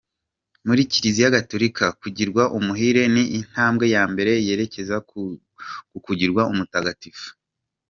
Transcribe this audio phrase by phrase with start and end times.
[0.67, 4.95] Muri Kiliziya Gatolika, kugirwa umuhire ni intambwe ya mbere yerekeza
[5.89, 7.27] ku kugirwa umutagatifu.